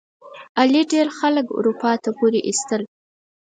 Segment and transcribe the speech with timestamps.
[0.59, 2.81] علي ډېر خلک اروپا ته پورې ایستل.